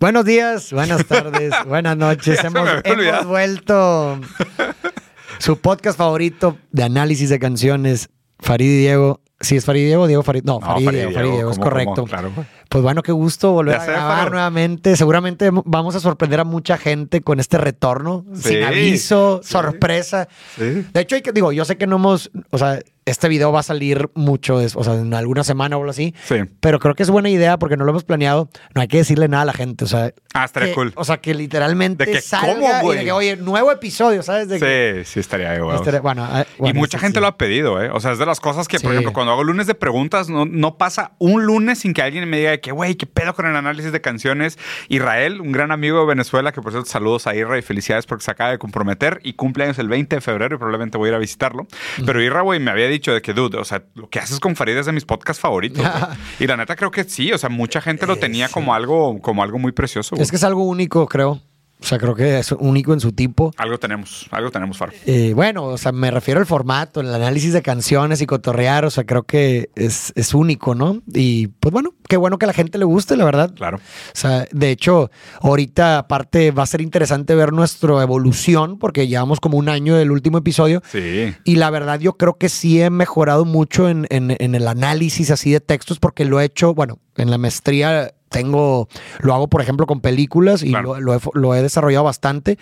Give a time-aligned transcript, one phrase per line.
[0.00, 2.38] Buenos días, buenas tardes, buenas noches.
[2.44, 4.20] Hemos, vuelto.
[5.38, 8.08] Su podcast favorito de análisis de canciones,
[8.38, 9.20] Farid y Diego.
[9.40, 10.42] ¿Sí es Farid y Diego Diego Farid?
[10.44, 11.94] No, No, Farid y Farid Diego, Farid Diego, es ¿cómo, correcto.
[11.94, 12.06] cómo?
[12.06, 12.46] Claro, güey.
[12.68, 14.96] Pues bueno, qué gusto volver Ya a grabar nuevamente.
[14.96, 19.50] Seguramente vamos a sorprender a mucha gente con este retorno, Sí, sin aviso, sí.
[19.52, 20.28] sorpresa.
[20.56, 22.80] De hecho, hay que, digo, yo sé que no hemos, o sea,
[23.10, 26.14] este video va a salir mucho, o sea, en alguna semana o algo así.
[26.24, 26.36] Sí.
[26.60, 28.48] Pero creo que es buena idea porque no lo hemos planeado.
[28.74, 30.12] No hay que decirle nada a la gente, o sea.
[30.34, 30.92] Ah, estaría que- cool.
[30.96, 34.48] O sea, que literalmente De que, salga ¿cómo, y de que, oye, nuevo episodio, ¿sabes?
[34.48, 35.86] De que- Sí, sí estaría de huevos.
[35.86, 37.20] este- bueno, ah, Y mucha sí, gente sí.
[37.20, 37.90] lo ha pedido, ¿eh?
[37.92, 40.44] O sea, es de las cosas que, por ejemplo, cuando hago lunes de preguntas, no,
[40.44, 43.46] no pasa un lunes sin que alguien me diga de que, güey, ¿qué pedo con
[43.46, 44.58] el análisis de canciones?
[44.88, 48.24] Israel, un gran amigo de Venezuela, que por cierto, saludos a Irra y felicidades porque
[48.24, 51.14] se acaba de comprometer y cumpleaños el 20 de febrero y probablemente voy a ir
[51.14, 51.66] a visitarlo.
[52.04, 54.56] Pero Irra, güey, me había dicho de que, dude, o sea, lo que haces con
[54.56, 55.84] Farid es de mis podcasts favoritos.
[56.38, 59.42] y la neta creo que sí, o sea, mucha gente lo tenía como algo, como
[59.42, 60.16] algo muy precioso.
[60.16, 61.40] Es que es algo único, creo.
[61.80, 63.52] O sea, creo que es único en su tipo.
[63.56, 64.92] Algo tenemos, algo tenemos, Faro.
[65.06, 68.90] Eh, bueno, o sea, me refiero al formato, el análisis de canciones y cotorrear, o
[68.90, 71.00] sea, creo que es, es único, ¿no?
[71.14, 73.54] Y pues bueno, qué bueno que a la gente le guste, la verdad.
[73.54, 73.76] Claro.
[73.78, 73.80] O
[74.12, 79.56] sea, de hecho, ahorita aparte va a ser interesante ver nuestra evolución, porque llevamos como
[79.56, 80.82] un año del último episodio.
[80.90, 81.32] Sí.
[81.44, 85.30] Y la verdad, yo creo que sí he mejorado mucho en, en- en el análisis
[85.30, 88.88] así de textos, porque lo he hecho, bueno, en la maestría tengo,
[89.20, 90.94] lo hago por ejemplo con películas y Claro.
[90.94, 92.58] lo, lo he, lo he desarrollado bastante.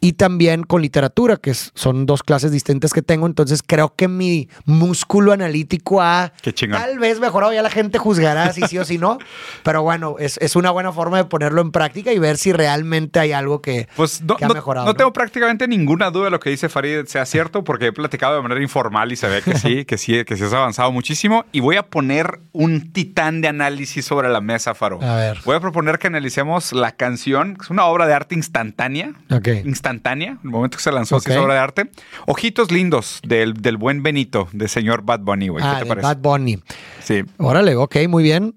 [0.00, 3.26] Y también con literatura, que son dos clases distintas que tengo.
[3.26, 6.32] Entonces creo que mi músculo analítico ha
[6.70, 7.52] tal vez mejorado.
[7.52, 9.18] Ya la gente juzgará si sí o si no.
[9.62, 13.18] Pero bueno, es, es una buena forma de ponerlo en práctica y ver si realmente
[13.20, 14.86] hay algo que, Pues no, que ha no- mejorado.
[14.86, 14.96] no ¿no?
[14.96, 18.42] tengo prácticamente ninguna duda de lo que dice Farid sea cierto, porque he platicado de
[18.42, 21.44] manera informal y se ve que sí, que sí, que sí has avanzado muchísimo.
[21.52, 24.98] Y voy a poner un titán de análisis sobre la mesa, Faro.
[25.06, 25.38] A ver.
[25.44, 29.12] Voy a proponer que analicemos la canción, que es una obra de arte instantánea.
[29.30, 29.48] Ok.
[29.64, 31.44] Instantánea, el momento que se lanzó, sí es Ok.
[31.44, 31.90] obra de arte.
[32.26, 35.62] Ojitos lindos del, del buen Benito, de señor Bad Bunny, güey.
[35.62, 36.06] ¿Qué Ah, te de parece?
[36.06, 36.62] Bad Bunny.
[37.02, 37.22] Sí.
[37.38, 38.54] Órale, ok, muy bien.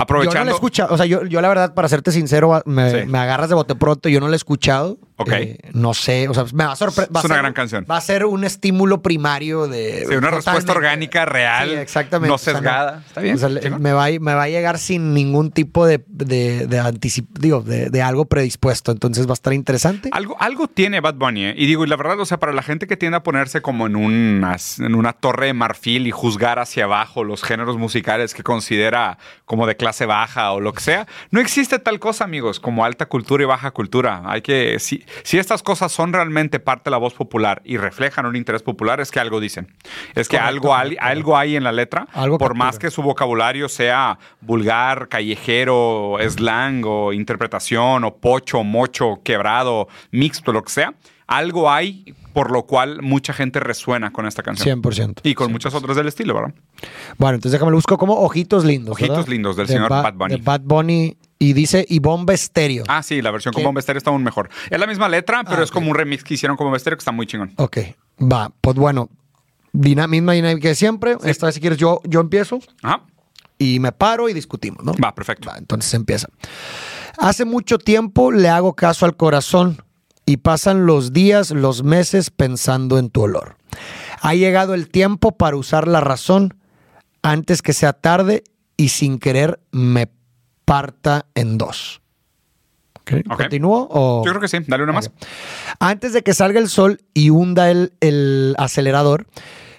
[0.00, 0.44] Yo no Aprovechando.
[0.46, 0.94] la he escuchado.
[0.94, 3.06] O sea, yo, yo la verdad, para serte sincero, me, Sí.
[3.06, 4.08] me agarras de bote pronto.
[4.08, 4.96] Yo no la he escuchado.
[5.22, 5.32] Ok.
[5.32, 6.28] Eh, no sé.
[6.28, 7.16] O sea, me va a sorprender.
[7.18, 7.86] Es una gran canción.
[7.90, 10.06] Va a ser un estímulo primario de.
[10.08, 12.28] Sí, una respuesta orgánica, real, Sí, exactamente.
[12.28, 13.02] no O sea, sesgada.
[13.06, 13.48] Está bien, o sea,
[13.78, 17.60] me, va, a- me va a llegar sin ningún tipo de, de, de anticip- digo,
[17.60, 18.92] de, de algo predispuesto.
[18.92, 20.08] Entonces va a estar interesante.
[20.12, 21.54] Algo, algo tiene Bad Bunny, ¿eh?
[21.56, 23.86] Y digo, y la verdad, o sea, para la gente que tiende a ponerse como
[23.86, 28.42] en una, en una torre de marfil y juzgar hacia abajo los géneros musicales que
[28.42, 32.84] considera como de clase baja o lo que sea, no existe tal cosa, amigos, como
[32.84, 34.22] alta cultura y baja cultura.
[34.26, 38.26] Hay que, si, si estas cosas son realmente parte de la voz popular y reflejan
[38.26, 39.68] un interés popular, es que algo dicen.
[40.14, 41.04] Es que Correcto, algo, correcto.
[41.04, 42.64] algo hay en la letra, Algo por captura.
[42.66, 50.52] más que su vocabulario sea vulgar, callejero, slang o interpretación o pocho, mocho, quebrado, mixto,
[50.52, 50.94] lo que sea,
[51.26, 54.80] algo hay por lo cual mucha gente resuena con esta canción.
[54.82, 55.20] 100%.
[55.24, 56.54] Y con muchas otras del estilo, ¿verdad?
[57.18, 58.92] Bueno, entonces déjame lo busco como Ojitos Lindos.
[58.92, 59.28] Ojitos ¿verdad?
[59.30, 60.34] Lindos, del De señor Ba- Bad Bunny.
[60.36, 61.16] De Bad Bunny.
[61.42, 62.84] Y dice y Bomba Estéreo.
[62.86, 63.64] Ah, sí, la versión con.
[63.64, 64.50] Bomba Estéreo está aún mejor.
[64.68, 66.98] Es la misma letra, pero Ah, es como un remix que hicieron con Bomba Estéreo
[66.98, 67.52] que está muy chingón.
[67.56, 67.78] Ok,
[68.20, 68.52] va.
[68.60, 69.08] Pues bueno,
[69.72, 71.16] dina- misma dinámica de siempre.
[71.24, 73.04] Esta vez, si quieres, yo, yo empiezo Ajá.
[73.58, 74.92] y me paro y discutimos, ¿no?
[75.02, 75.48] Va, perfecto.
[75.48, 76.28] Va, entonces empieza.
[77.16, 79.82] Hace mucho tiempo le hago caso al corazón
[80.26, 83.56] y pasan los días, los meses pensando en tu olor.
[84.20, 86.54] Ha llegado el tiempo para usar la razón
[87.22, 88.44] antes que sea tarde
[88.76, 90.10] y sin querer me
[90.70, 92.00] parta en dos.
[93.36, 93.88] ¿Continúo?
[93.90, 94.22] O...
[94.24, 94.58] Yo creo que sí.
[94.68, 95.10] Dale una más.
[95.80, 99.26] Antes de que salga el sol y hunda el, el acelerador,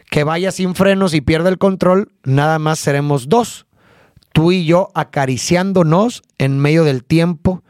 [0.09, 3.67] que vaya sin frenos y pierda el control, nada más seremos dos.
[4.33, 7.63] Tú y yo acariciándonos en medio del tiempo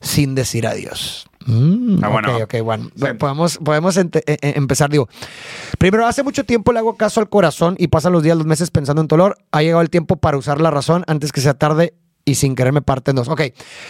[0.00, 1.26] sin decir adiós.
[1.46, 2.36] Mm, Ah, bueno.
[2.36, 2.90] Ok, ok, bueno.
[2.94, 3.06] Sí.
[3.18, 5.08] Podemos, podemos eh, eh, empezar, digo.
[5.78, 8.70] Primero, hace mucho tiempo le hago caso al corazón y pasan los días, los meses
[8.70, 9.38] pensando en dolor.
[9.50, 11.94] Ha llegado el tiempo para usar la razón antes que sea tarde
[12.26, 13.28] y sin querer me parte en dos.
[13.28, 13.42] Ok,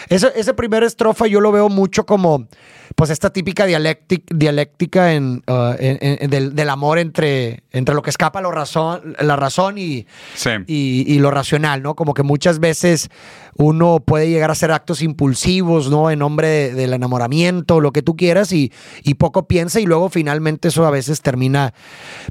[0.08, 2.48] ese, ese primer estrofa yo lo veo mucho como,
[2.96, 8.02] pues, esta típica dialéctic- dialéctica en, uh, en- en- del, del amor entre, entre lo
[8.02, 10.50] que escapa lo razón, la razón y, Sí.
[10.66, 11.94] y, y lo racional, ¿no?
[11.94, 13.08] Como que muchas veces
[13.56, 16.10] uno puede llegar a hacer actos impulsivos, ¿no?
[16.10, 18.72] En nombre de- del enamoramiento, lo que tú quieras, y,
[19.04, 21.72] y poco piensa, y luego finalmente eso a veces termina,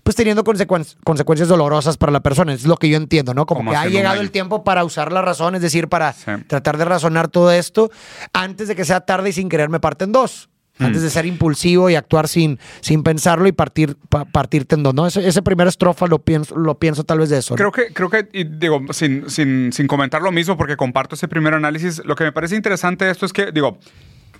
[0.03, 2.53] pues teniendo consecuen- consecuencias dolorosas para la persona.
[2.53, 3.45] Es lo que yo entiendo, ¿no?
[3.45, 6.31] Como, Como que ha llegado el tiempo para usar la razón, es decir, para Sí.
[6.47, 7.91] tratar de razonar todo esto
[8.33, 10.49] antes de que sea tarde y sin querer me parten dos.
[10.79, 14.95] Antes de ser impulsivo y actuar sin, sin pensarlo y partir, pa- partirte en dos,
[14.95, 15.05] ¿no?
[15.05, 17.53] Ese, ese primera estrofa lo pienso, lo pienso tal vez de eso.
[17.53, 17.57] ¿no?
[17.57, 21.27] Creo que, creo que, y digo, sin, sin, sin comentar lo mismo, porque comparto ese
[21.27, 23.77] primer análisis, lo que me parece interesante de esto es que, digo,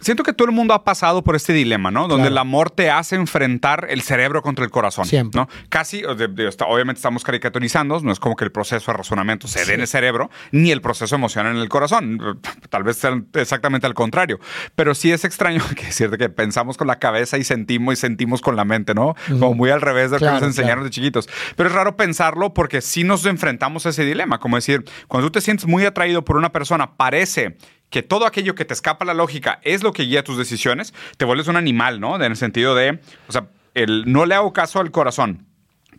[0.03, 2.01] siento que todo el mundo ha pasado por este dilema, ¿no?
[2.07, 2.31] Donde Claro.
[2.33, 5.05] el amor te hace enfrentar el cerebro contra el corazón.
[5.05, 5.39] Siempre.
[5.41, 5.47] ¿no?
[5.69, 8.97] Casi, o de- de- está- obviamente estamos caricaturizando, no es como que el proceso de
[8.97, 12.39] razonamiento se dé en el cerebro, ni el proceso emocional en el corazón.
[12.69, 14.39] Tal vez sea exactamente al contrario.
[14.75, 17.97] Pero sí es extraño que es cierto que pensamos con la cabeza y sentimos y
[17.97, 19.15] sentimos con la mente, ¿no?
[19.27, 20.83] Como muy al revés de lo Claro, que nos enseñaron claro.
[20.85, 21.29] de chiquitos.
[21.55, 24.39] Pero es raro pensarlo porque sí nos enfrentamos a ese dilema.
[24.39, 27.57] Como decir, cuando tú te sientes muy atraído por una persona, parece
[27.93, 31.25] que todo aquello que te escapa la lógica es lo que guía tus decisiones, te
[31.25, 32.15] vuelves un animal, ¿no?
[32.15, 35.45] En el sentido de, o sea, el, no le hago caso al corazón.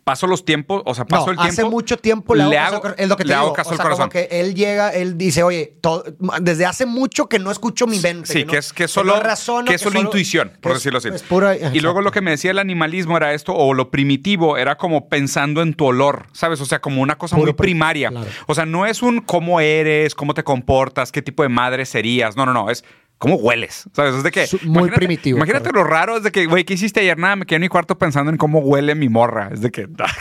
[0.05, 1.51] Paso los tiempos, o sea, paso No, el tiempo.
[1.51, 3.79] hace mucho tiempo le hago, caso es lo que te le hago caso o al
[3.79, 3.97] corazón.
[4.01, 6.03] como que él llega, él dice, oye, to-
[6.41, 8.31] desde hace mucho que no escucho mi mente.
[8.31, 10.77] Sí, no- que es, que no solo, razono, que es solo intuición, que por es-
[10.77, 11.07] decirlo así.
[11.07, 14.57] es pura- y luego lo que me decía el animalismo era esto, o lo primitivo,
[14.57, 16.61] era como pensando en tu olor, ¿sabes?
[16.61, 18.09] O sea, como una cosa Puro muy pri- primaria.
[18.11, 18.27] claro.
[18.45, 22.35] O sea, no es un cómo eres, cómo te comportas, qué tipo de madre serías.
[22.37, 22.85] No, no, no, es
[23.17, 24.15] cómo hueles, ¿sabes?
[24.15, 24.45] Es de que...
[24.63, 25.83] Muy primitivo, Imagínate claro.
[25.83, 27.17] lo raro, es de que, güey, ¿qué hiciste ayer?
[27.17, 29.49] Nada, me quedé en mi cuarto pensando en cómo huele mi morra.
[29.53, 30.11] Es de que, ah,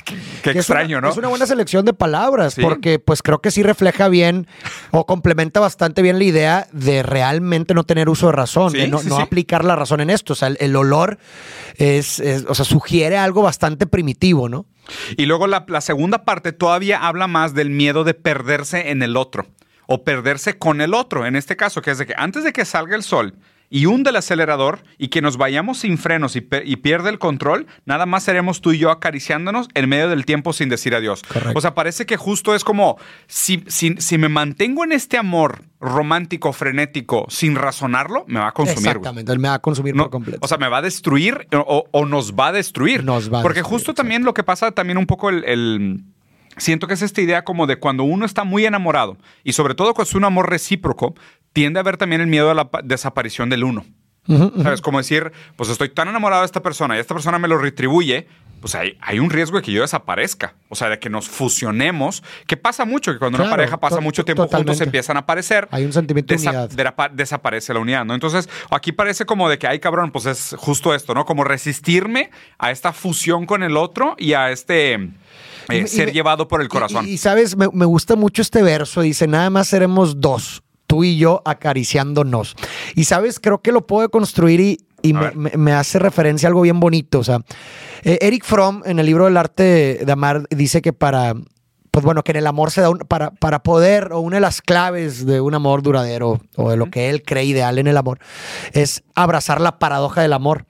[0.42, 1.12] qué, extraño, una- ¿no?
[1.12, 2.62] Es una buena selección de palabras, Sí.
[2.62, 4.46] porque pues creo que sí refleja bien
[4.92, 8.88] o complementa bastante bien la idea de realmente no tener uso de razón, Sí, de
[8.88, 10.34] no, sí, no aplicar la razón en esto.
[10.34, 11.18] O sea, el, el olor
[11.76, 14.66] es, es- o sea, sugiere algo bastante primitivo, ¿no?
[15.16, 19.16] Y luego la, la segunda parte todavía habla más del miedo de perderse en el
[19.16, 19.46] otro
[19.86, 21.26] o perderse con el otro.
[21.26, 23.34] En este caso, que es de que antes de que salga el sol
[23.70, 27.66] y hunde el acelerador y que nos vayamos sin frenos y, y pierde el control,
[27.86, 31.22] nada más seremos tú y yo acariciándonos en medio del tiempo sin decir adiós.
[31.22, 31.58] Correcto.
[31.58, 35.64] O sea, parece que justo es como si, si, si me mantengo en este amor
[35.80, 38.86] romántico, frenético, sin razonarlo, me va a consumir.
[38.88, 40.38] Exactamente, él me va a consumir No, por completo.
[40.42, 43.02] O sea, me va a destruir o, o nos va a destruir.
[43.02, 46.00] Nos va a Porque destruir, justo también lo que pasa también un poco el, el-
[46.56, 49.94] Siento que es esta idea como de cuando uno está muy enamorado y sobre todo
[49.94, 51.14] cuando es un amor recíproco,
[51.52, 53.84] tiende a haber también el miedo a la pa- desaparición del uno.
[54.26, 54.62] Ujú, ujú.
[54.62, 54.80] ¿Sabes?
[54.80, 58.26] Como decir, pues estoy tan enamorado de esta persona y esta persona me lo retribuye,
[58.62, 60.54] pues hay, hay un riesgo de que yo desaparezca.
[60.70, 64.00] O sea, de que nos fusionemos, que pasa mucho, que cuando una Claro, pareja pasa
[64.00, 64.84] mucho tiempo juntos totalmente.
[64.84, 65.68] empiezan a aparecer.
[65.70, 66.70] Hay un sentimiento de unidad.
[66.70, 68.14] derapa- desaparece la unidad, ¿no?
[68.14, 71.26] Entonces, aquí parece como de que, ay, cabrón, pues es justo esto, ¿no?
[71.26, 75.10] Como resistirme a esta fusión con el otro y a este
[75.70, 77.06] eh, Y y ser me- llevado por el Y- corazón.
[77.06, 79.00] Y, y, sabes, me, me gusta mucho este verso.
[79.02, 82.54] Dice, nada más seremos dos, tú y yo acariciándonos.
[82.94, 86.62] Y sabes, creo que lo puedo construir y, y me- me hace referencia a algo
[86.62, 87.18] bien bonito.
[87.18, 87.40] O sea,
[88.02, 91.34] eh, Eric Fromm en el libro del arte de amar dice que para...
[91.90, 94.40] Pues bueno, que en el amor se da un, para, para poder, o una de
[94.40, 97.96] las claves de un amor duradero, o de lo que él cree ideal en el
[97.96, 98.18] amor,
[98.72, 100.66] es abrazar la paradoja del amor.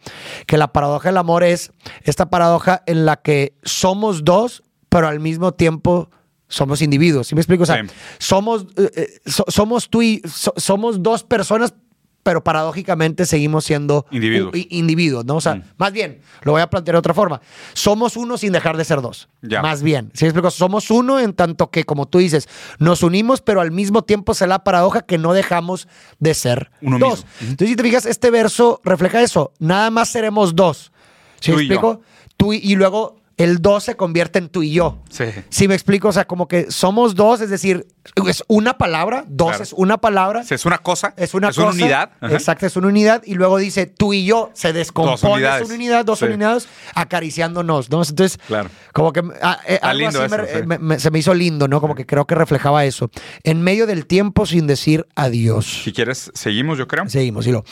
[0.46, 4.64] Que la paradoja del amor es esta paradoja en la que somos dos,
[4.94, 6.08] pero al mismo tiempo
[6.46, 7.26] somos individuos.
[7.26, 7.64] ¿Sí me explico?
[7.64, 7.90] O sea, Sí.
[8.18, 11.74] somos, eh, eh, so- somos tú y so- somos dos personas,
[12.22, 14.52] pero paradójicamente seguimos siendo Individuos.
[14.70, 15.34] individuos, ¿no?
[15.34, 15.62] O sea, Mm.
[15.78, 17.40] más bien, lo voy a plantear de otra forma.
[17.72, 19.28] Somos uno sin dejar de ser dos.
[19.42, 19.62] Ya.
[19.62, 20.12] Más bien.
[20.14, 20.52] ¿Sí me explico?
[20.52, 22.48] Somos uno en tanto que, como tú dices,
[22.78, 25.88] nos unimos, pero al mismo tiempo se la paradoja que no dejamos
[26.20, 27.24] de ser Uno dos.
[27.24, 27.30] mismo.
[27.50, 29.52] Entonces, si te fijas, este verso refleja eso.
[29.58, 30.92] Nada más seremos dos.
[31.40, 31.74] ¿Sí me y yo.
[31.74, 32.00] explico?
[32.36, 35.02] Tú y, y luego el dos se convierte en tú y yo.
[35.10, 35.24] Sí.
[35.50, 36.08] Sí, me explico.
[36.08, 37.86] O sea, como que somos dos, es decir,
[38.28, 39.62] es una palabra, dos Claro.
[39.64, 40.42] es una palabra.
[40.48, 41.68] Es una cosa, Es una cosa.
[41.70, 42.10] unidad.
[42.20, 42.32] Ajá.
[42.34, 43.22] Exacto, es una unidad.
[43.24, 45.14] Y luego dice tú y yo, se descompone.
[45.14, 45.22] Es
[45.64, 46.24] una unidad, dos Sí.
[46.26, 48.02] unidades acariciándonos, ¿no?
[48.02, 48.70] Entonces, Claro.
[48.92, 50.66] como que ah, eh, algo así me- eso, sí.
[50.66, 51.80] me- me- se me hizo lindo, ¿no?
[51.80, 53.10] Como que creo que reflejaba eso.
[53.42, 55.82] En medio del tiempo sin decir adiós.
[55.84, 57.08] Si quieres, seguimos, yo creo.
[57.08, 57.64] Seguimos, y lo.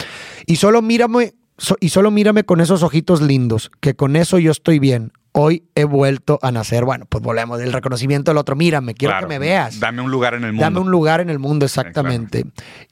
[0.47, 4.50] Y solo mírame, so- y solo mírame con esos ojitos lindos, que con eso yo
[4.52, 5.12] estoy bien.
[5.35, 6.85] Hoy he vuelto a nacer.
[6.85, 8.55] Bueno, pues volvemos del reconocimiento del otro.
[8.55, 9.29] Mírame, quiero Claro.
[9.29, 9.81] que me veas.
[9.81, 10.62] Dame un lugar en el mundo.
[10.65, 12.45] Dame un lugar en el mundo, exactamente.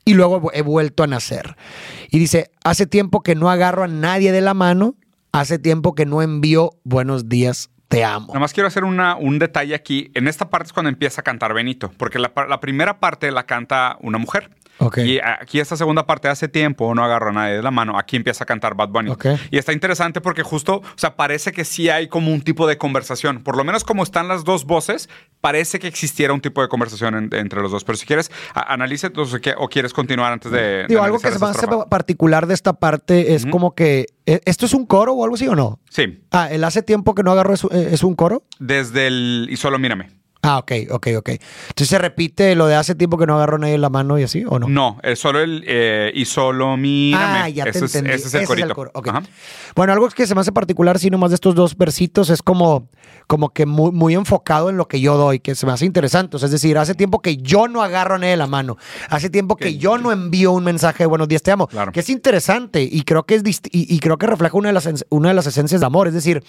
[0.06, 1.56] Y luego he vuelto a nacer.
[2.10, 4.94] Y dice, hace tiempo que no agarro a nadie de la mano,
[5.32, 8.28] hace tiempo que no envío buenos días, te amo.
[8.28, 10.10] Nada más quiero hacer una, un detalle aquí.
[10.14, 13.44] En esta parte es cuando empieza a cantar Benito, porque la, la primera parte la
[13.44, 14.48] canta una mujer.
[14.80, 14.98] Ok.
[14.98, 18.16] Y aquí esta segunda parte hace tiempo, no agarro a nadie de la mano, aquí
[18.16, 19.10] empieza a cantar Bad Bunny.
[19.10, 19.26] Ok.
[19.50, 22.78] Y está interesante porque justo, o sea, parece que sí hay como un tipo de
[22.78, 23.42] conversación.
[23.42, 25.08] Por lo menos como están las dos voces,
[25.40, 27.84] parece que existiera un tipo de conversación en- entre los dos.
[27.84, 30.58] Pero si quieres, analice entonces, ¿qué- o quieres continuar antes de...
[30.60, 31.86] de Digo, algo que hace estrofa?
[31.88, 35.46] particular de esta parte es como que, ¿e- ¿esto es un coro o algo así
[35.48, 35.78] o no?
[35.90, 38.44] Sí, Ah, el hace tiempo que no agarro es, es un coro.
[38.58, 39.48] desde el...
[39.50, 40.19] Y solo mírame.
[40.42, 41.28] Ah, ok, ok, ok.
[41.28, 44.42] Entonces se repite lo de hace tiempo que no agarró nadie la mano y así,
[44.48, 44.68] ¿o no?
[44.68, 47.38] No, es solo el eh, y solo mírame.
[47.40, 48.16] Ah, ya te ese es, entendí.
[48.16, 48.74] ese es el corito.
[48.74, 48.90] coro.
[49.76, 52.88] Bueno, algo que se me hace particular, sí, nomás de estos dos versitos, es como,
[53.26, 56.36] como que muy, muy enfocado en lo que yo doy, que se me hace interesante.
[56.36, 58.78] O sea, es decir, hace tiempo que yo no agarro a nadie la mano.
[59.10, 61.66] Hace tiempo que Que- yo no envío un mensaje de buenos días, te amo.
[61.66, 61.92] Claro.
[61.92, 64.88] Que es interesante y creo que es y, y creo que refleja una de las,
[65.10, 66.08] una de las esencias de amor.
[66.08, 66.42] Es decir,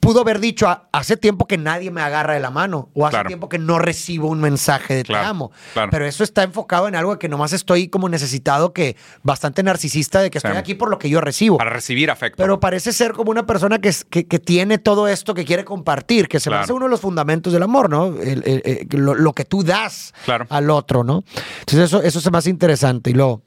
[0.00, 3.12] pudo haber dicho "Ah, hace tiempo que nadie me agarra de la mano o hace
[3.16, 3.26] Claro.
[3.28, 5.52] tiempo que no recibo un mensaje de te Claro, amo.
[5.74, 5.90] claro.
[5.90, 10.30] Pero eso está enfocado en algo que nomás estoy como necesitado, que bastante narcisista de
[10.30, 10.58] que estoy Sí.
[10.58, 11.58] aquí por lo que yo recibo.
[11.58, 12.42] Para recibir afecto.
[12.42, 16.28] Pero parece ser como una persona que, que, que tiene todo esto que quiere compartir,
[16.28, 18.06] que se me hace uno de los fundamentos del amor, ¿no?
[18.20, 20.14] El- el- el- lo, lo que tú das
[20.48, 21.24] al otro, ¿no?
[21.60, 23.42] Entonces eso, eso se me hace interesante y luego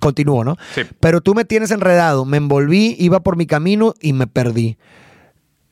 [0.00, 0.56] continúo, ¿no?
[0.74, 0.82] Sí.
[1.00, 4.78] Pero tú me tienes enredado, me envolví, iba por mi camino y me perdí.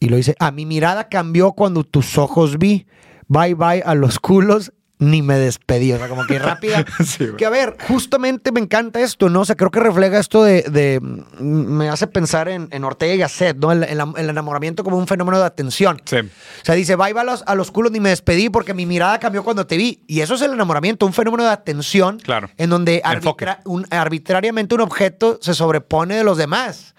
[0.01, 2.87] Y lo dice, ah, mi mirada cambió cuando tus ojos vi.
[3.29, 5.93] Bye bye a los culos, ni me despedí.
[5.93, 6.85] O sea, como que rápida.
[7.05, 9.43] Sí, que a ver, justamente me encanta esto, ¿no?
[9.43, 10.63] O sea, creo que refleja esto de.
[10.63, 13.71] de- mm, me hace pensar en, en Ortega y Gasset, ¿no?
[13.73, 16.01] El, el- el enamoramiento como un fenómeno de atención.
[16.07, 16.17] Sí.
[16.17, 18.87] O sea, dice, bye bye a los, a los culos, ni me despedí porque mi
[18.87, 20.03] mirada cambió cuando te vi.
[20.07, 22.19] Y eso es el enamoramiento, un fenómeno de atención.
[22.19, 22.51] Claro.
[22.57, 23.45] En donde Enfoque.
[23.47, 26.95] arbitra- un- arbitrariamente un objeto se sobrepone de los demás.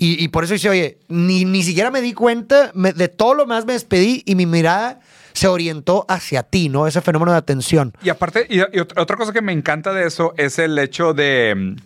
[0.00, 3.66] Y, por eso dice, oye, ni, ni siquiera me di cuenta, de todo lo más
[3.66, 5.00] me despedí y mi mirada
[5.32, 6.86] se orientó hacia ti, ¿no?
[6.86, 7.92] Ese fenómeno de atención.
[8.02, 11.76] Y aparte, y, y otra cosa que me encanta de eso es el hecho de.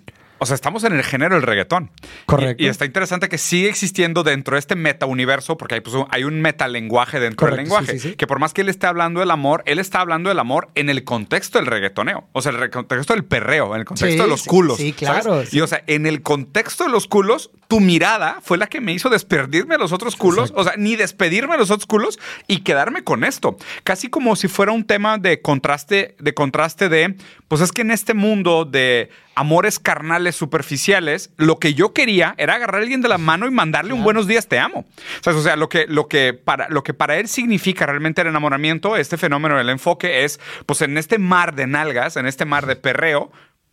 [0.43, 1.91] O sea, estamos en el género del reggaetón.
[2.27, 2.63] Correcto.
[2.63, 5.95] Y, y está interesante que sigue existiendo dentro de este meta universo, porque hay, pues,
[5.95, 7.93] un- hay un metalenguaje dentro del lenguaje.
[7.93, 8.15] sí, sí, sí.
[8.17, 10.91] Que por más que él esté hablando del amor, él está hablando del amor en
[10.91, 12.25] el contexto del reggaetoneo.
[12.33, 14.79] O sea, el contexto del perreo, en el contexto de los culos.
[14.79, 15.43] sí, claro.
[15.53, 18.93] Y o sea, en el contexto de los culos, tu mirada fue la que me
[18.93, 20.53] hizo despedirme de los otros culos.
[20.57, 22.19] O sea, ni despedirme de los otros culos
[22.49, 23.57] y quedarme con esto.
[23.85, 27.15] Casi como si fuera un tema de contraste, de contraste de,
[27.49, 32.55] pues es que en este mundo de amores carnales superficiales, lo que yo quería era
[32.55, 34.85] agarrar a alguien de la mano y mandarle un buenos días, te amo.
[35.21, 35.41] ¿Sabes?
[35.41, 38.97] O sea, lo que, lo, que para, lo que para él significa realmente el enamoramiento,
[38.97, 42.77] este fenómeno del enfoque es, pues en este mar de nalgas, en este mar de
[42.77, 43.33] perreo,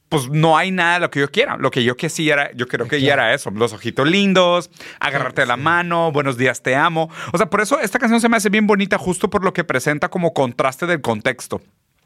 [0.09, 1.55] pues no hay nada de lo que yo quiera.
[1.57, 3.51] Lo que yo quisiera, era- yo creo que ya era eso.
[3.51, 7.11] Los ojitos lindos, agarrarte de la mano, buenos días, te amo.
[7.31, 9.63] O sea, por eso esta canción se me hace bien bonita justo por lo que
[9.63, 11.61] presenta como contraste del contexto.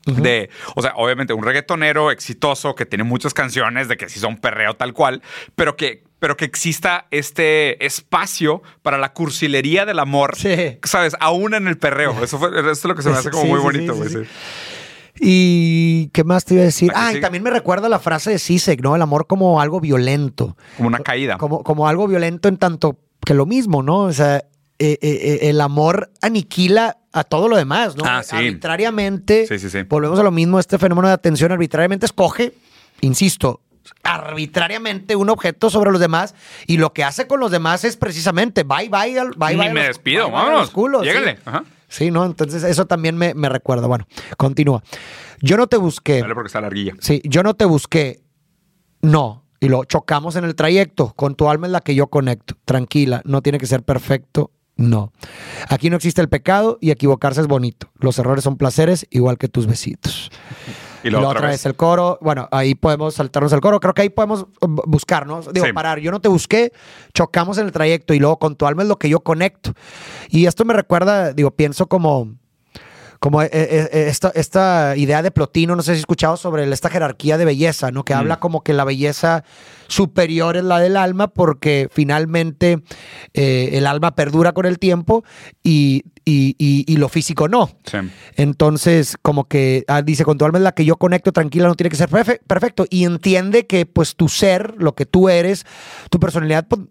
[0.06, 4.38] De, o sea, obviamente un reggaetonero exitoso que tiene muchas canciones de que sí son
[4.38, 5.22] perreo tal cual,
[5.56, 10.78] pero que, pero que exista este espacio para la cursilería del amor, Sí.
[10.84, 11.16] ¿sabes?
[11.22, 12.22] Aún en el perreo.
[12.24, 14.10] Eso, fue, eso es lo que se me hace como Sí, muy bonito, güey.
[14.10, 14.18] sí.
[15.20, 16.92] ¿Y qué más te iba a decir?
[16.92, 18.96] ¿A que Ah, y también me recuerda la frase de Sisek, ¿no?
[18.96, 20.58] El amor como algo violento.
[20.78, 21.38] Como una caída.
[21.38, 24.00] Como, como algo violento en tanto que lo mismo, ¿no?
[24.00, 24.44] O sea, eh,
[24.80, 28.04] eh, eh, el amor aniquila a todo lo demás, ¿no?
[28.06, 28.36] Ah, sí.
[28.36, 29.84] Arbitrariamente, Sí, sí, sí.
[29.84, 32.54] volvemos a lo mismo, este fenómeno de atención arbitrariamente escoge,
[33.02, 33.62] insisto,
[34.04, 36.36] arbitrariamente un objeto sobre los demás
[36.68, 39.74] y lo que hace con los demás es precisamente bye bye, al- bye, bye me
[39.76, 40.62] los- despido, bye, bye vámonos.
[40.62, 41.04] los culos.
[41.04, 41.40] Llégale.
[41.46, 41.64] Ajá.
[41.88, 42.26] Sí, ¿no?
[42.26, 43.86] Entonces eso también me, me recuerda.
[43.86, 44.82] Bueno, continúa.
[45.42, 46.22] Yo no te busqué.
[46.22, 46.94] Dale porque está larguilla.
[47.00, 48.22] Sí, yo no te busqué.
[49.02, 49.44] No.
[49.60, 51.14] Y lo chocamos en el trayecto.
[51.16, 52.56] Con tu alma es la que yo conecto.
[52.66, 54.50] Tranquila, no tiene que ser perfecto.
[54.76, 55.12] No.
[55.70, 57.90] Aquí no existe el pecado y equivocarse es bonito.
[58.00, 60.32] Los errores son placeres, igual que tus besitos.
[61.04, 61.66] Y la la otra otra vez.
[61.66, 62.18] el coro.
[62.22, 63.80] Bueno, ahí podemos saltarnos el coro.
[63.80, 65.42] Creo que ahí podemos uh, buscar, ¿no?
[65.42, 65.74] Digo, Sí.
[65.74, 66.00] parar.
[66.00, 66.72] Yo no te busqué,
[67.14, 69.74] chocamos en el trayecto y luego con tu alma es lo que yo conecto.
[70.30, 72.34] Y esto me recuerda, digo, pienso como
[73.24, 76.70] como eh, eh, eh, esta, esta idea de Plotino, no sé si has escuchado sobre
[76.70, 78.04] esta jerarquía de belleza, ¿no?
[78.04, 78.18] Que Mm.
[78.18, 79.46] habla como que la belleza
[79.88, 82.84] superior es la del alma porque finalmente
[83.34, 85.24] eh, el alma perdura con el tiempo
[85.64, 87.70] y, y- y- y lo físico no.
[87.86, 87.98] Sí.
[88.36, 91.76] Entonces, como que ah, dice, con tu alma es la que yo conecto, tranquila, no
[91.76, 92.86] tiene que ser perfe- perfecto.
[92.90, 95.66] Y entiende que pues tu ser, lo que tú eres,
[96.10, 96.82] tu personalidad, pues,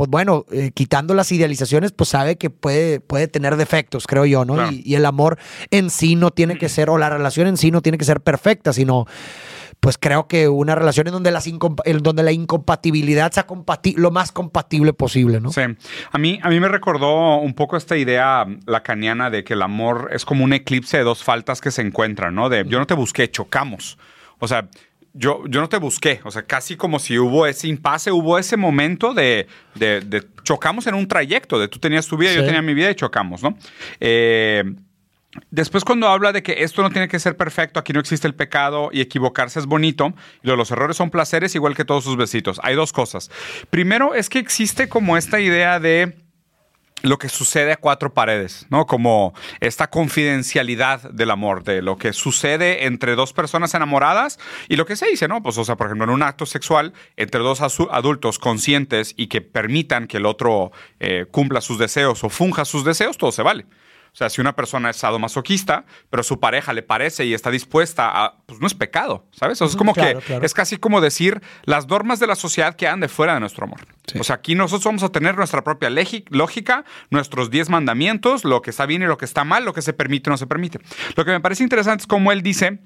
[0.00, 4.46] pues bueno, eh, quitando las idealizaciones, pues sabe que puede, puede tener defectos, creo yo,
[4.46, 4.54] ¿no?
[4.54, 4.72] Claro.
[4.72, 5.36] Y, y el amor
[5.70, 8.22] en sí no tiene que ser, o la relación en sí no tiene que ser
[8.22, 9.04] perfecta, sino
[9.78, 13.44] pues creo que una relación en donde, las incompa- en donde la incompatibilidad sea
[13.96, 15.52] lo más compatible posible, ¿no?
[15.52, 15.60] Sí.
[16.12, 20.08] A mí, a mí me recordó un poco esta idea lacaniana de que el amor
[20.14, 22.48] es como un eclipse de dos faltas que se encuentran, ¿no?
[22.48, 23.98] De yo no te busqué, chocamos.
[24.38, 24.66] O sea,
[25.12, 26.20] yo, yo no te busqué.
[26.24, 30.86] O sea, casi como si hubo ese impasse, hubo ese momento de, de- de chocamos
[30.86, 33.56] en un trayecto, de tú tenías tu vida, yo tenía mi vida y chocamos, ¿no?
[34.00, 34.64] Eh,
[35.52, 38.34] Después cuando habla de que esto no tiene que ser perfecto, aquí no existe el
[38.34, 40.12] pecado y equivocarse es bonito,
[40.42, 42.58] y los errores son placeres igual que todos sus besitos.
[42.64, 43.30] Hay dos cosas.
[43.70, 46.16] Primero es que existe como esta idea de
[47.02, 48.86] lo que sucede a cuatro paredes, ¿no?
[48.86, 54.38] Como esta confidencialidad del amor, de lo que sucede entre dos personas enamoradas
[54.68, 55.42] y lo que se dice, ¿no?
[55.42, 59.40] Pues, o sea, por ejemplo, en un acto sexual entre dos adultos conscientes y que
[59.40, 63.66] permitan que el otro eh, cumpla sus deseos o funja sus deseos, todo se vale.
[64.12, 68.10] O sea, si una persona es sadomasoquista, pero su pareja le parece y está dispuesta
[68.12, 69.60] a, pues no es pecado, ¿sabes?
[69.62, 72.90] O sea, es como que es casi como decir las normas de la sociedad que
[72.90, 73.80] de fuera de nuestro amor.
[74.18, 75.90] O sea, aquí nosotros vamos a tener nuestra propia
[76.30, 79.82] lógica, nuestros diez mandamientos, lo que está bien y lo que está mal, lo que
[79.82, 80.80] se permite y no se permite.
[81.14, 82.80] Lo que me parece interesante es como él dice,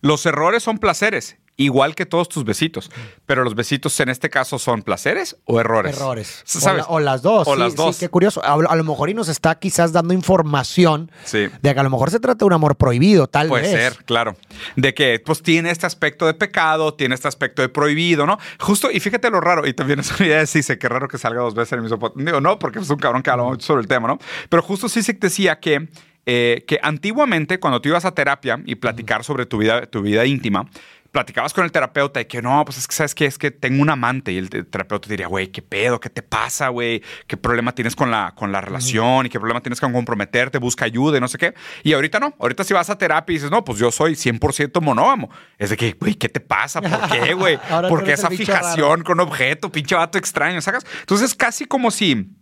[0.00, 2.90] los errores son placeres igual que todos tus besitos.
[3.26, 5.96] Pero los besitos en este caso son placeres o errores.
[5.96, 6.44] Errores.
[6.88, 7.46] O, las dos.
[7.46, 7.98] O las dos.
[7.98, 8.42] qué curioso.
[8.44, 12.20] A, lo mejor y nos está quizás dando información de que a lo mejor se
[12.20, 13.60] trata de un amor prohibido, tal vez.
[13.60, 14.36] Puede ser, claro.
[14.76, 18.38] De que pues tiene este aspecto de pecado, tiene este aspecto de prohibido, ¿no?
[18.60, 21.18] Justo, y fíjate lo raro, y también es una idea de Cise, que raro que
[21.18, 23.66] salga dos veces en el mismo Digo, no, porque es un cabrón que habla mucho
[23.66, 24.18] sobre el tema, ¿no?
[24.48, 25.88] Pero justo Cise decía que
[26.24, 30.24] eh, que antiguamente cuando tú ibas a terapia y platicar sobre tu vida, tu vida
[30.24, 30.68] íntima,
[31.12, 33.82] platicabas con el terapeuta y que no, pues es que sabes que es que tengo
[33.82, 36.00] un amante y el terapeuta diría, güey, ¿qué pedo?
[36.00, 37.02] ¿Qué te pasa, güey?
[37.26, 39.26] ¿Qué problema tienes con la, con la relación?
[39.26, 40.58] ¿Y qué problema tienes con comprometerte?
[40.58, 41.54] Busca ayuda y no sé qué.
[41.82, 42.34] Y ahorita no.
[42.38, 45.30] Ahorita si vas a terapia y dices, no, pues yo soy 100% monógamo.
[45.58, 46.80] Es de que, güey, ¿qué te pasa?
[46.80, 47.58] ¿Por qué, güey?
[47.88, 49.70] ¿Por qué esa fijación con objeto?
[49.70, 50.84] Pinche vato extraño, ¿sacas?
[51.00, 52.34] Entonces es casi como si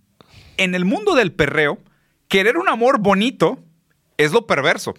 [0.57, 1.79] en el mundo del perreo,
[2.29, 3.59] querer un amor bonito
[4.17, 4.95] es lo perverso.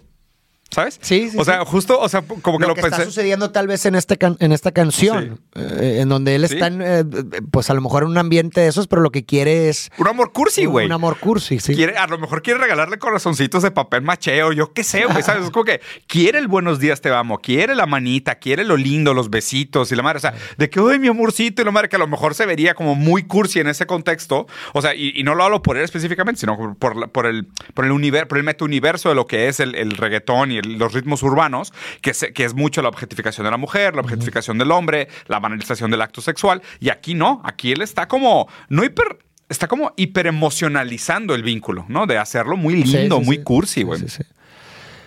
[0.72, 1.00] ¿Sabes?
[1.01, 1.38] Sí, sí.
[1.38, 4.18] O sea, justo, o sea, como que lo, que Está sucediendo tal vez en, este
[4.40, 7.04] en esta canción, eh, en donde él está, en, eh,
[7.51, 9.92] pues a lo mejor en un ambiente de esos, pero lo que quiere es.
[9.98, 10.86] Un amor cursi, güey.
[10.86, 11.75] Un, amor cursi, sí.
[11.75, 15.46] Quiere, a lo mejor quiere regalarle corazoncitos de papel macheo, yo qué sé, güey, ¿sabes?
[15.46, 19.13] Es como que quiere el buenos días, te amo, quiere la manita, quiere lo lindo,
[19.13, 20.18] los besitos y la madre.
[20.18, 22.46] O sea, de que, uy, mi amorcito y la madre, que a lo mejor se
[22.46, 24.48] vería como muy cursi en ese contexto.
[24.74, 27.92] O sea, y, no lo hablo por él específicamente, sino por, por el, por el,
[27.92, 31.24] universo, por el meta universo de lo que es el, el reggaetón y los ritmos
[31.24, 35.39] urbanos, que, que es mucho la objetificación de la mujer, la objetificación del hombre, la
[35.39, 36.62] banalización del acto sexual.
[36.80, 42.08] Y aquí no, aquí él está como, no hiper está como hiperemocionalizando el vínculo, ¿no?
[42.08, 44.01] De hacerlo muy lindo, muy cursi, güey.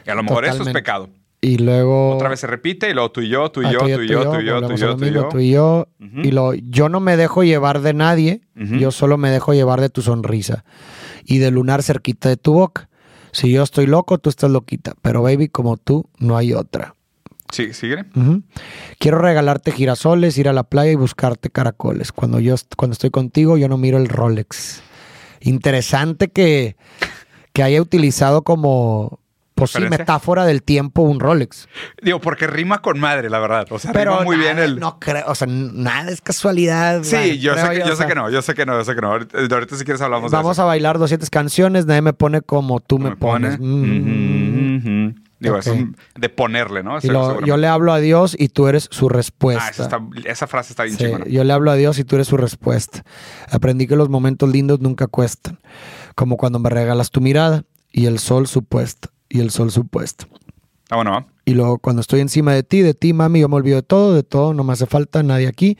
[0.06, 1.08] Y a lo mejor eso es pecado.
[1.40, 2.14] Y luego.
[2.14, 4.30] Otra vez se repite, y luego tú y yo, tú y yo, tú y yo,
[4.30, 5.28] tú y yo, tú y yo, tú y yo.
[5.28, 5.88] Tú y yo.
[5.98, 9.90] Y lo, yo no me dejo llevar de nadie, yo solo me dejo llevar de
[9.90, 10.64] tu sonrisa
[11.24, 12.88] y de lunar cerquita de tu boca.
[13.34, 14.94] Si yo estoy loco, tú estás loquita.
[15.02, 16.94] Pero baby, como tú, no hay otra.
[17.50, 18.04] Sí, sigue.
[18.98, 22.12] Quiero regalarte girasoles, ir a la playa y buscarte caracoles.
[22.12, 24.82] Cuando yo cuando estoy contigo, yo no miro el Rolex.
[25.40, 26.76] Interesante que,
[27.52, 29.18] que haya utilizado como
[29.54, 31.68] pues sí, metáfora del tiempo un Rolex.
[32.02, 33.66] Digo, porque rima con madre, la verdad.
[33.70, 34.80] O sea, Pero rima muy bien el.
[34.80, 37.02] No creo, o sea, nada es casualidad.
[37.04, 39.00] Sí, yo, sé, que, yo sé que no, yo sé que no, yo sé que
[39.00, 39.12] no.
[39.12, 40.42] Ahorita, si quieres hablamos de eso.
[40.42, 43.58] Vamos a bailar 200 canciones, nadie me pone como tú me, pones.
[43.60, 45.10] Mm.
[45.38, 45.70] Digo, es
[46.16, 46.98] de ponerle, ¿no?
[47.00, 49.90] yo le hablo a Dios y tú eres su respuesta.
[49.92, 52.36] Ah, esa, frase está bien sí, Yo le hablo a Dios y tú eres su
[52.36, 53.04] respuesta.
[53.50, 55.60] Aprendí que los momentos lindos nunca cuestan.
[56.14, 60.26] Como cuando me regalas tu mirada y el sol supuesto y el sol supuesto.
[60.90, 61.26] Ah, bueno.
[61.44, 64.14] Y luego cuando estoy encima de ti, de ti, mami, yo me olvido de todo,
[64.14, 65.76] de todo, no me hace falta nadie aquí,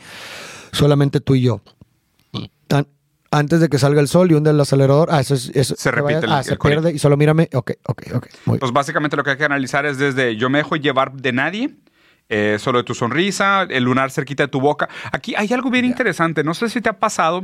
[0.73, 1.63] solamente tú y yo.
[3.31, 5.51] antes de que salga el sol y hunde el acelerador, ah, eso es...
[5.55, 6.27] Eso, se repite.
[6.29, 7.49] ah, se pierde y solo mírame.
[7.55, 8.29] Ok, ok, ok.
[8.59, 11.77] pues básicamente lo que hay que analizar es desde yo me dejo llevar de nadie,
[12.29, 14.89] eh, solo de tu sonrisa, el lunar cerquita de tu boca.
[15.13, 17.43] Aquí hay algo bien interesante, no sé si te ha pasado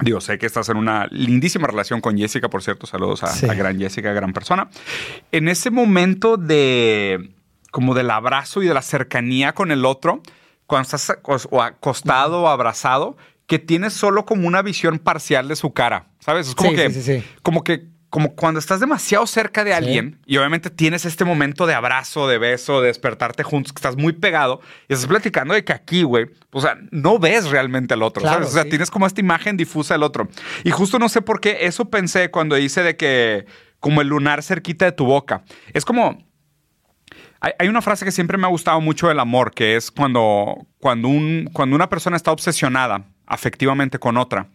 [0.00, 2.86] Digo, sé que estás en una lindísima relación con Jessica, por cierto.
[2.86, 4.68] Saludos a, gran Jessica, gran persona.
[5.30, 7.30] En ese momento de
[7.70, 10.22] como del abrazo y de la cercanía con el otro,
[10.66, 16.08] cuando estás acostado o abrazado, que tienes solo como una visión parcial de su cara.
[16.18, 16.48] ¿Sabes?
[16.48, 21.04] Es como que, como que como cuando estás demasiado cerca de alguien y obviamente tienes
[21.04, 25.08] este momento de abrazo, de beso, de despertarte juntos, que estás muy pegado y estás
[25.08, 28.46] platicando de que aquí, güey, o sea, no ves realmente al otro, ¿sabes?
[28.46, 30.28] O sea, tienes como esta imagen difusa del otro.
[30.62, 33.46] Y justo no sé por qué eso pensé cuando hice de que
[33.80, 35.42] como el lunar cerquita de tu boca.
[35.72, 36.24] Es como
[37.40, 41.08] hay, una frase que siempre me ha gustado mucho del amor, que es cuando, cuando,
[41.08, 44.50] un, cuando una persona está obsesionada afectivamente con otra,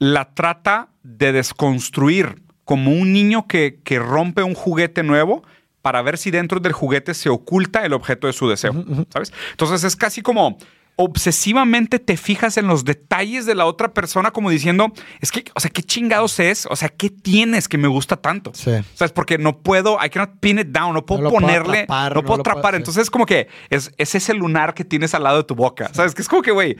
[0.00, 5.42] la trata de desconstruir como un niño que, rompe un juguete nuevo
[5.80, 8.72] para ver si dentro del juguete se oculta el objeto de su deseo,
[9.10, 9.32] ¿sabes?
[9.52, 10.58] Entonces es casi como
[10.96, 15.60] obsesivamente te fijas en los detalles de la otra persona como diciendo, es que, o
[15.60, 16.66] sea, ¿qué chingados es?
[16.66, 18.52] O sea, ¿qué tienes que me gusta tanto?
[18.54, 18.72] Sí.
[18.94, 19.12] ¿Sabes?
[19.12, 22.74] Porque no puedo, I cannot pin it down, no puedo ponerle, no puedo atrapar.
[22.74, 25.90] Entonces es como que es, es, ese lunar que tienes al lado de tu boca,
[25.94, 26.14] ¿sabes?
[26.14, 26.76] Que es como que, güey,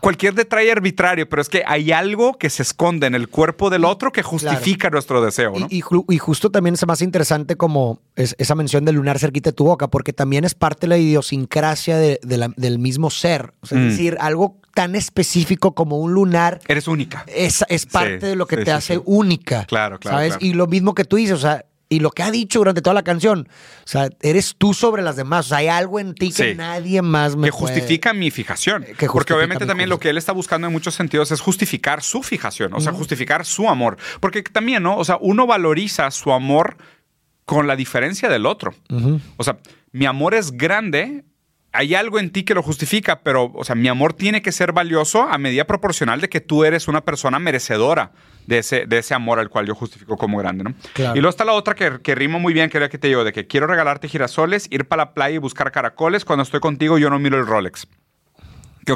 [0.00, 3.84] cualquier detalle arbitrario, pero es que hay algo que se esconde en el cuerpo del
[3.84, 5.66] otro que justifica nuestro deseo, ¿no?
[5.70, 9.18] Y, y ju- y justo también es más interesante como es- esa mención del lunar
[9.18, 12.78] cerquita de tu boca, porque también es parte de la idiosincrasia de- de la- del
[12.78, 13.52] mismo ser.
[13.60, 13.86] O sea, Mm.
[13.86, 17.24] Es decir, algo tan específico como un lunar Eres única.
[17.26, 19.64] es, es parte Sí, de lo que sí, te sí, hace única.
[19.64, 20.32] Claro, claro, ¿Sabes?
[20.36, 20.46] claro.
[20.46, 22.94] Y lo mismo que tú dices, o sea, y lo que ha dicho durante toda
[22.94, 25.46] la canción, o sea, eres tú sobre las demás.
[25.46, 26.54] O sea, hay algo en ti que Sí.
[26.54, 28.82] nadie más me que puede- justifica mi fijación.
[28.82, 31.40] que Porque justifica obviamente mi también lo que él está buscando en muchos sentidos es
[31.40, 33.96] justificar su fijación, o sea, justificar su amor.
[34.20, 34.96] Porque también, ¿no?
[34.98, 36.76] O sea, uno valoriza su amor
[37.46, 38.74] con la diferencia del otro.
[39.38, 39.58] O sea,
[39.92, 41.24] mi amor es grande.
[41.72, 44.72] Hay algo en ti que lo justifica, pero, o sea, mi amor tiene que ser
[44.72, 48.12] valioso a medida proporcional de que tú eres una persona merecedora
[48.46, 50.74] de ese, de ese amor al cual yo justifico como grande, ¿no?
[50.94, 51.14] Claro.
[51.14, 53.22] Y luego está la otra que, que rima muy bien, que era que te digo,
[53.22, 56.24] de que quiero regalarte girasoles, ir para la playa y buscar caracoles.
[56.24, 57.86] Cuando estoy contigo, yo no miro el Rolex.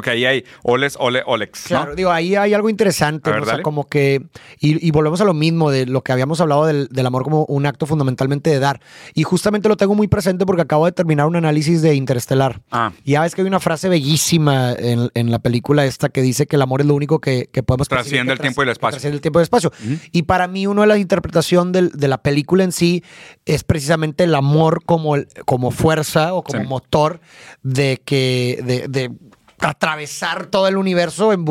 [0.01, 1.77] Que ahí hay Oles, Ole, Olex, ¿no?
[1.77, 3.45] Claro, digo, ahí hay algo interesante, ver, ¿no?
[3.45, 4.21] o sea, como que,
[4.59, 7.45] y, y volvemos a lo mismo de lo que habíamos hablado del, del amor como
[7.45, 8.81] un acto fundamentalmente de dar.
[9.13, 12.61] Y justamente lo tengo muy presente porque acabo de terminar un análisis de Interestelar.
[12.71, 12.91] Ah.
[13.03, 16.47] Y ya ves que hay una frase bellísima en, en la película esta que dice
[16.47, 18.91] que el amor es lo único que, que podemos Trasciende el tiempo y el espacio.
[18.95, 19.71] Trasciende el tiempo y el espacio.
[20.11, 23.03] Y para mí, una de las interpretaciones del- de la película en sí
[23.45, 26.67] es precisamente el amor como, el- como fuerza o como Sí.
[26.67, 27.19] motor
[27.61, 28.59] de que.
[28.65, 29.11] de- de
[29.59, 31.45] atravesar todo el universo en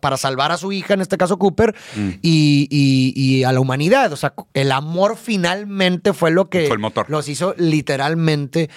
[0.00, 2.08] para salvar a su hija, en este caso Cooper, Mm.
[2.22, 4.12] y, y- y a la humanidad.
[4.12, 7.06] O sea, el amor finalmente fue lo que Fue el motor.
[7.08, 8.70] los hizo literalmente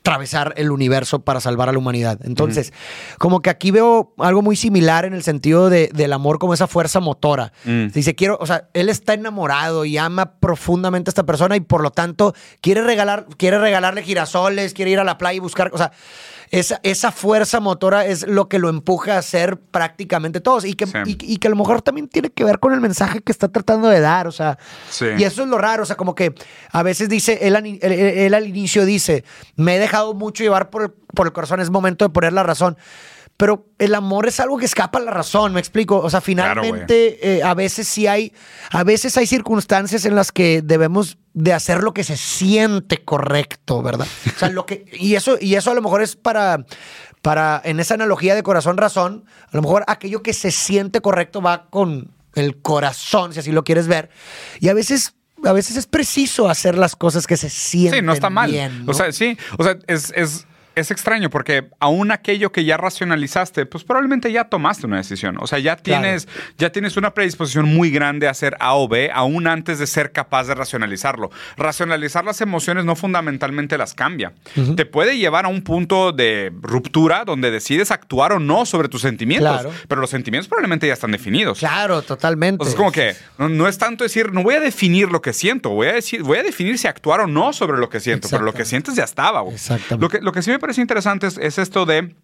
[0.00, 2.18] atravesar el universo para salvar a la humanidad.
[2.24, 2.74] Entonces,
[3.18, 6.66] como que aquí veo algo muy similar en el sentido de- del amor como esa
[6.66, 7.54] fuerza motora.
[7.64, 7.86] Mm.
[7.86, 11.80] Dice, quiero, o sea, él está enamorado y ama profundamente a esta persona y por
[11.82, 15.78] lo tanto quiere regalar, quiere regalarle girasoles, quiere ir a la playa y buscar, o
[15.78, 15.90] sea,
[16.58, 20.86] esa, esa fuerza motora es lo que lo empuja a hacer prácticamente todos y que,
[20.86, 20.92] Sí.
[21.06, 23.48] y, y que a lo mejor también tiene que ver con el mensaje que está
[23.48, 24.58] tratando de dar, o sea,
[24.90, 25.06] Sí.
[25.18, 26.34] y eso es lo raro, o sea, como que
[26.70, 29.24] a veces dice, él, al- él- él- él al inicio dice,
[29.56, 32.42] me he dejado mucho llevar por el, por el corazón, es momento de poner la
[32.42, 32.76] razón.
[33.36, 35.98] Pero el amor es algo que escapa a la razón, me explico.
[35.98, 38.32] O sea, Claro, finalmente eh, a veces sí hay,
[38.70, 43.82] a veces hay circunstancias en las que debemos de hacer lo que se siente correcto,
[43.82, 44.06] ¿verdad?
[44.36, 46.64] O sea, lo que, y eso, y eso a lo mejor es para,
[47.22, 51.66] para, en esa analogía de corazón-razón, a lo mejor aquello que se siente correcto va
[51.70, 54.10] con el corazón, si así lo quieres ver.
[54.60, 58.12] Y a veces, a veces es preciso hacer las cosas que se sienten Sí, no
[58.12, 58.50] está mal.
[58.50, 58.92] bien, ¿no?
[58.92, 63.66] O sea, sí, o sea, es, es, es extraño porque aún aquello que ya racionalizaste,
[63.66, 65.36] pues probablemente ya tomaste una decisión.
[65.40, 69.10] O sea, ya tienes, ya tienes una predisposición muy grande a hacer A o B,
[69.12, 71.30] aún antes de ser capaz de racionalizarlo.
[71.56, 74.32] Racionalizar las emociones no fundamentalmente las cambia.
[74.76, 79.02] Te puede llevar a un punto de ruptura donde decides actuar o no sobre tus
[79.02, 79.72] sentimientos, Claro.
[79.88, 81.58] pero los sentimientos probablemente ya están definidos.
[81.58, 82.54] Claro, totalmente.
[82.54, 85.70] Entonces, como que no, no es tanto decir, no voy a definir lo que siento,
[85.70, 88.42] voy a decir, voy a definir si actuar o no sobre lo que siento, pero
[88.44, 89.42] lo que sientes ya estaba.
[89.50, 89.96] Exactamente.
[90.02, 92.14] Lo que, lo que sí me interesante es, es esto de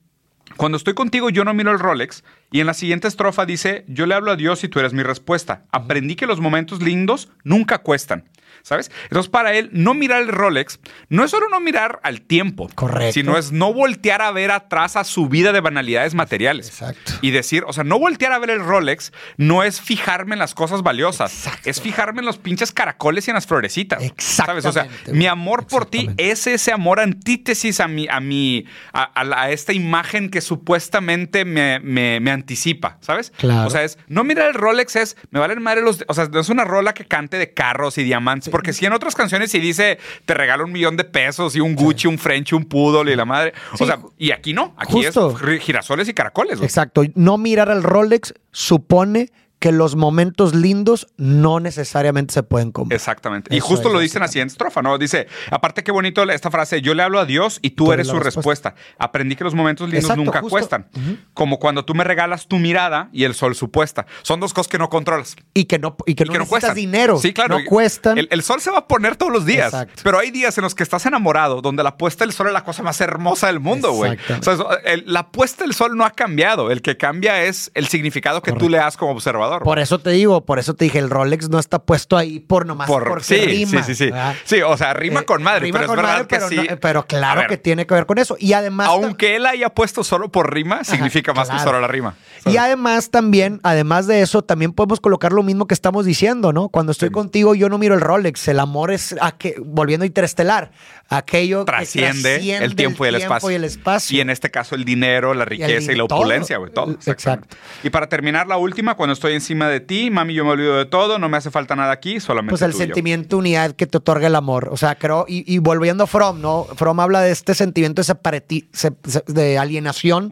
[0.57, 2.25] cuando estoy contigo, yo no miro el Rolex.
[2.51, 5.03] Y en la siguiente estrofa dice: Yo le hablo a Dios y tú eres mi
[5.03, 5.65] respuesta.
[5.73, 8.25] Aprendí que los momentos lindos nunca cuestan.
[8.63, 8.91] ¿Sabes?
[9.05, 13.13] Entonces, para él, no mirar el Rolex no es solo no mirar al tiempo, Correcto.
[13.15, 16.69] sino es no voltear a ver atrás a su vida de banalidades materiales.
[16.69, 17.13] Exacto.
[17.23, 20.55] Y decir, o sea, no voltear a ver el Rolex no es fijarme en las
[20.55, 21.69] cosas valiosas, Exacto.
[21.71, 24.03] es fijarme en los pinches caracoles y en las florecitas.
[24.19, 24.65] ¿Sabes?
[24.65, 29.11] O sea, mi amor por ti es ese amor antítesis a mi, a mi, a,
[29.43, 33.33] a esta imagen que supuestamente me, me- me anticipa, ¿sabes?
[33.39, 33.67] Claro.
[33.67, 36.41] O sea, es, no mirar el Rolex es, me valen madre los, o sea, no
[36.41, 39.59] es una rola que cante de carros y diamantes, porque si en otras canciones sí
[39.61, 43.17] dice, te regalo un millón de pesos y un Gucci, un French, un Poodle y
[43.17, 43.55] la madre.
[43.77, 45.31] Sí, o sea, y aquí no, aquí justo.
[45.31, 46.57] es gi- girasoles y caracoles.
[46.59, 46.67] güey.
[46.67, 47.03] Exacto.
[47.15, 49.31] No mirar al Rolex supone
[49.61, 52.97] que los momentos lindos no necesariamente se pueden comprar.
[52.97, 53.55] Exactamente.
[53.55, 54.97] Y justo lo dice en la siguiente estrofa, ¿no?
[54.97, 58.19] Dice, aparte qué bonito esta frase, yo le hablo a Dios y tú, eres su
[58.19, 58.75] respuesta.
[58.99, 60.51] Aprendí que los momentos lindos Exacto, nunca justo.
[60.57, 60.89] cuestan.
[61.35, 64.07] Como cuando tú me regalas tu mirada y el sol supuesta.
[64.23, 65.37] Son dos cosas que no controlas.
[65.53, 66.75] Y que no, y que Y no que no necesitas cuestan.
[66.75, 67.19] dinero.
[67.19, 67.59] Sí, claro.
[67.59, 68.17] No cuestan.
[68.17, 69.75] El, el sol se va a poner todos los días.
[69.75, 70.01] Exacto.
[70.03, 72.65] Pero hay días en los que estás enamorado, donde la puesta del sol es la
[72.65, 74.17] cosa más hermosa del mundo, güey.
[74.39, 74.57] O sea,
[75.05, 76.71] la puesta del sol no ha cambiado.
[76.71, 79.50] El que cambia es el significado que tú le das como observador.
[79.59, 82.67] Por eso te digo, por eso te dije, el Rolex no está puesto ahí por
[82.67, 83.83] nomás Por- porque sí, rima.
[83.83, 84.11] sí, sí, sí.
[84.11, 84.35] ¿verdad?
[84.45, 86.49] Sí, o sea, rima Eh, con madre, rima pero con es verdad madre, que pero
[86.49, 86.57] sí.
[86.71, 88.37] no- pero claro ver, que tiene que ver con eso.
[88.39, 88.89] Y además...
[88.89, 91.71] Aunque él haya puesto solo por rima, significa más que claro.
[91.71, 92.15] solo la rima.
[92.47, 96.69] Y además también, además de eso, también podemos colocar lo mismo que estamos diciendo, ¿no?
[96.69, 97.13] Cuando estoy Sí.
[97.13, 98.49] contigo, yo no miro el Rolex.
[98.49, 100.71] El amor es, a que, volviendo a interestelar,
[101.09, 103.51] aquello que trasciende, el tiempo y el espacio.
[103.51, 104.17] y el espacio.
[104.17, 106.97] Y en este caso el dinero, la riqueza y, la opulencia, güey, todo.
[107.07, 107.57] Exacto.
[107.83, 110.85] Y para terminar la última, cuando estoy encima de ti, mami, yo me olvido de
[110.85, 113.99] todo, no me hace falta nada aquí, solamente Pues el sentimiento de unidad que te
[113.99, 114.69] otorga el amor.
[114.71, 116.67] O sea, creo, y, y volviendo a Fromm, ¿no?
[116.77, 118.93] Fromm habla de este sentimiento de,
[119.27, 120.31] de alienación,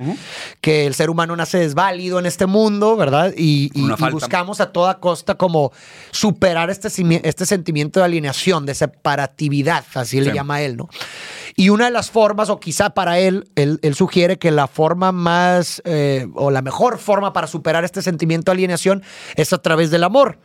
[0.61, 3.33] que el ser humano nace desválido en este mundo, ¿verdad?
[3.37, 3.71] Y,
[4.12, 5.73] buscamos a toda costa como
[6.11, 6.88] superar este,
[7.25, 10.88] este sentimiento de alienación, de separatividad, así le llama él, ¿no?
[11.59, 15.83] Y una de las formas, o quizá para él, él, sugiere que la forma más,
[15.85, 19.03] eh, o la mejor forma para superar este sentimiento de alienación
[19.35, 20.38] es a través del amor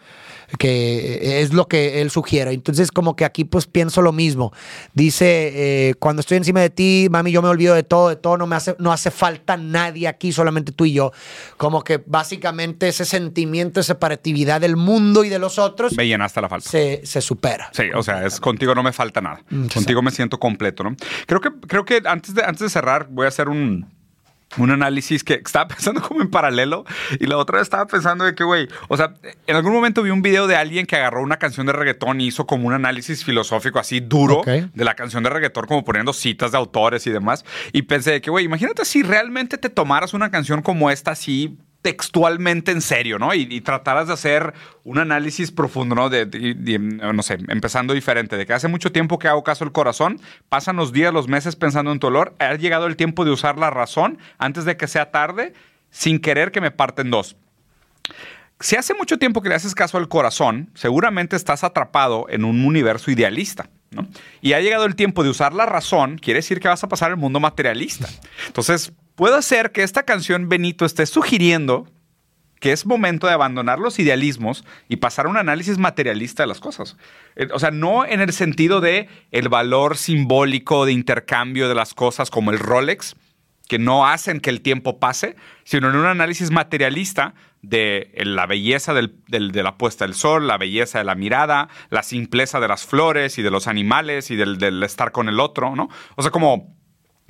[0.58, 2.52] que es lo que él sugiere.
[2.52, 4.54] Entonces, como que aquí pues pienso lo mismo.
[4.94, 8.38] Dice, eh, cuando estoy encima de ti, mami, yo me olvido de todo, de todo,
[8.38, 11.12] no me hace, no hace falta nadie aquí, solamente tú y yo.
[11.58, 16.42] Como que básicamente ese sentimiento de separatividad del mundo y de los otros Me llenaste
[16.42, 16.70] la falta.
[16.70, 17.70] se, se supera.
[17.74, 19.42] Sí, o sea, es contigo no me falta nada.
[19.74, 20.96] Contigo me siento completo, ¿no?
[21.26, 23.88] Creo que, creo que antes de, antes de cerrar, voy a hacer un,
[24.58, 26.86] un análisis que estaba pensando como en paralelo
[27.20, 29.14] y la otra vez estaba pensando de que, güey, o sea,
[29.48, 32.28] en algún momento vi un video de alguien que agarró una canción de reggaetón y
[32.28, 36.52] hizo como un análisis filosófico así duro de la canción de reggaetón, como poniendo citas
[36.52, 37.46] de autores y demás.
[37.72, 41.58] Y pensé de que, güey, imagínate si realmente te tomaras una canción como esta así
[41.84, 43.36] textualmente en serio, ¿no?
[43.36, 46.10] Y, y trataras de hacer un análisis profundo, ¿no?
[46.10, 46.26] De,
[46.80, 50.20] no sé, empezando diferente, de que hace mucho tiempo que hago caso al corazón,
[50.50, 53.60] pasan los días, los meses pensando en tu olor, ha llegado el tiempo de usar
[53.60, 55.54] la razón antes de que sea tarde,
[55.92, 57.36] sin querer que me parten dos.
[58.60, 62.64] Si hace mucho tiempo que le haces caso al corazón, seguramente estás atrapado en un
[62.66, 63.70] universo idealista.
[64.42, 67.12] Y ha llegado el tiempo de usar la razón, quiere decir que vas a pasar
[67.12, 68.08] al mundo materialista.
[68.48, 71.88] Entonces, puede ser que esta canción Benito esté sugiriendo
[72.60, 76.62] que es momento de abandonar los idealismos y pasar a un análisis materialista de las
[76.62, 76.96] cosas.
[77.36, 81.94] Eh, O sea, no en el sentido de el valor simbólico de intercambio de las
[81.94, 83.18] cosas como el Rolex,
[83.68, 88.94] que no hacen que el tiempo pase, sino en un análisis materialista de la belleza
[88.94, 92.86] del- de la puesta del sol, la belleza de la mirada, la simpleza de las
[92.86, 95.90] flores y de los animales y del, del estar con el otro, ¿no?
[96.16, 96.76] O sea, como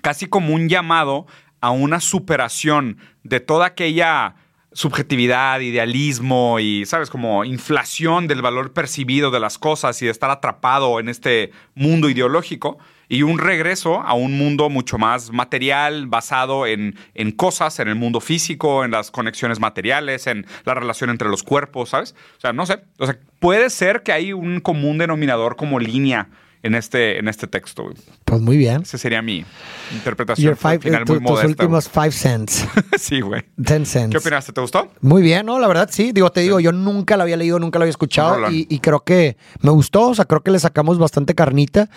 [0.01, 1.27] casi como un llamado
[1.61, 4.35] a una superación de toda aquella
[4.73, 7.09] subjetividad, idealismo y, ¿sabes?
[7.11, 12.09] Como inflación del valor percibido de las cosas y de estar atrapado en este mundo
[12.09, 17.87] ideológico y un regreso a un mundo mucho más material, basado en, en cosas, en
[17.87, 22.15] el mundo físico, en las conexiones materiales, en la relación entre los cuerpos, ¿sabes?
[22.37, 22.79] O sea, no sé.
[22.99, 26.29] O sea, puede ser que hay un común denominador como línea
[26.63, 27.83] en este, en este texto.
[27.83, 27.95] güey.
[28.25, 28.81] Pues muy bien.
[28.81, 29.45] Esa sería mi
[29.93, 30.57] interpretación.
[30.57, 31.47] Five, final tu- muy tus modesta.
[31.47, 32.65] últimos five cents.
[32.97, 33.43] sí, güey.
[33.63, 34.11] Ten cents.
[34.11, 34.53] ¿Qué opinaste?
[34.53, 34.91] ¿Te gustó?
[35.01, 35.59] Muy bien, ¿no?
[35.59, 36.11] La verdad, sí.
[36.13, 39.37] Digo, te digo, yo nunca la había leído, nunca la había escuchado y creo que
[39.61, 40.09] me gustó.
[40.09, 41.89] O sea, creo que le sacamos bastante carnita.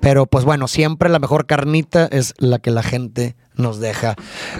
[0.00, 4.14] Pero pues bueno, siempre la mejor carnita es la que la gente nos deja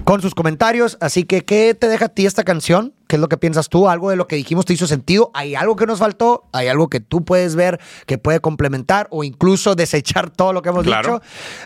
[0.04, 0.98] con sus comentarios.
[1.00, 2.94] Así que, ¿qué te deja a ti esta canción?
[3.06, 3.88] ¿Qué es lo que piensas tú?
[3.88, 5.30] ¿Algo de lo que dijimos te hizo sentido?
[5.32, 6.44] ¿Hay algo que nos faltó?
[6.52, 10.68] ¿Hay algo que tú puedes ver que puede complementar o incluso desechar todo lo que
[10.68, 11.14] hemos Claro.
[11.20, 11.22] dicho?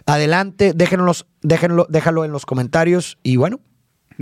[0.06, 3.60] Adelante, déjenos, déjenlo, déjalo en los comentarios y bueno,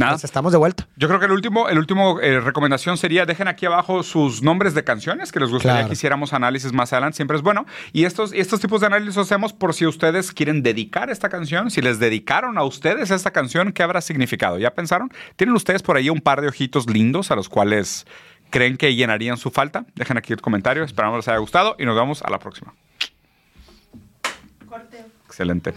[0.01, 0.13] Nada.
[0.13, 0.89] pues estamos de vuelta.
[0.97, 4.75] Yo creo que el último, el último eh, recomendación sería dejen aquí abajo sus nombres
[4.75, 5.89] de canciones que les gustaría Claro.
[5.89, 7.17] que hiciéramos análisis más adelante.
[7.17, 7.67] Siempre es bueno.
[7.93, 11.29] Y estos, y estos tipos de análisis los hacemos por si ustedes quieren dedicar esta
[11.29, 11.71] canción.
[11.71, 14.59] Si les dedicaron a ustedes esta canción, ¿qué habrá significado?
[14.59, 15.11] ¿Ya pensaron?
[15.37, 18.07] ¿Tienen ustedes por ahí un par de ojitos lindos a los cuales
[18.51, 19.85] creen que llenarían su falta?
[19.95, 20.83] Dejen aquí el comentario.
[20.83, 22.75] Esperamos les haya gustado y nos vemos a la próxima.
[24.69, 25.05] Corte.
[25.27, 25.75] Excelente.